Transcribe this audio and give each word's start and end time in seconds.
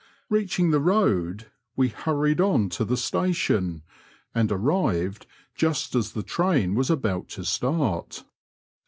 Beaching 0.31 0.71
the 0.71 0.79
road, 0.79 1.51
we 1.75 1.89
hurried 1.89 2.41
on 2.41 2.69
to 2.69 2.83
the 2.83 2.97
station, 2.97 3.83
and 4.33 4.51
arrived 4.51 5.27
just 5.53 5.93
as 5.93 6.13
the 6.13 6.23
train 6.23 6.73
was 6.73 6.89
about 6.89 7.29
to 7.29 7.45
start. 7.45 8.23